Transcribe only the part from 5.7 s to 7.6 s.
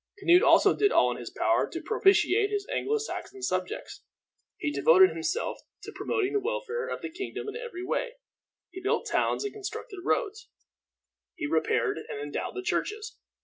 to promoting the welfare of the kingdom in